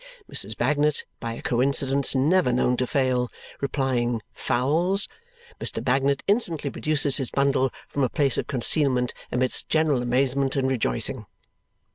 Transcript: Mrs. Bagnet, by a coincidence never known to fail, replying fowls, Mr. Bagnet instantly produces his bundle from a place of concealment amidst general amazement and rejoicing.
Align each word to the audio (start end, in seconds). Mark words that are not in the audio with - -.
Mrs. 0.27 0.57
Bagnet, 0.57 1.05
by 1.19 1.33
a 1.33 1.43
coincidence 1.43 2.15
never 2.15 2.51
known 2.51 2.75
to 2.77 2.87
fail, 2.87 3.29
replying 3.59 4.19
fowls, 4.31 5.07
Mr. 5.59 5.83
Bagnet 5.83 6.23
instantly 6.27 6.71
produces 6.71 7.17
his 7.17 7.29
bundle 7.29 7.69
from 7.87 8.03
a 8.03 8.09
place 8.09 8.39
of 8.39 8.47
concealment 8.47 9.13
amidst 9.31 9.69
general 9.69 10.01
amazement 10.01 10.55
and 10.55 10.67
rejoicing. 10.67 11.27